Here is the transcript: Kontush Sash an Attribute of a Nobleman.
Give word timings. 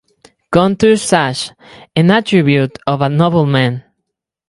Kontush 0.51 0.97
Sash 1.03 1.51
an 1.95 2.09
Attribute 2.09 2.79
of 2.87 3.01
a 3.01 3.09
Nobleman. 3.09 3.83